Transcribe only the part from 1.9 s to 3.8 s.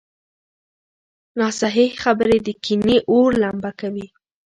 خبرې د کینې اور لمبه